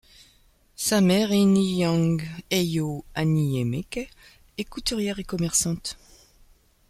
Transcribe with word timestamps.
Sa 0.75 0.99
mère 0.99 1.31
Inyang 1.31 2.21
Eyo 2.49 3.05
Aniemeke 3.13 4.09
est 4.57 4.63
couturière 4.63 5.19
et 5.19 5.23
commerçante. 5.23 5.95